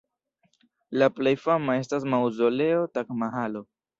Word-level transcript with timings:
La 1.01 1.09
plej 1.19 1.33
fama 1.43 1.77
estas 1.83 2.09
maŭzoleo 2.15 2.83
Taĝ-Mahalo. 2.99 3.63